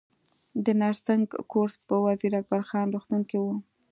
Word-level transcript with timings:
د 0.65 0.65
نرسنګ 0.79 1.27
کورس 1.51 1.75
په 1.87 1.95
وزیر 2.05 2.31
اکبر 2.39 2.61
خان 2.69 2.87
روغتون 2.93 3.21
کې 3.29 3.37
و 3.41 3.45